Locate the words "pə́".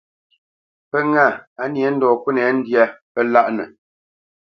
0.89-1.01, 3.13-3.21